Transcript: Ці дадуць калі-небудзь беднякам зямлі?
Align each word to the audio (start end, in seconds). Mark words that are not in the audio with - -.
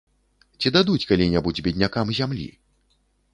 Ці 0.61 0.71
дадуць 0.77 1.05
калі-небудзь 1.11 1.61
беднякам 1.67 2.07
зямлі? 2.21 2.49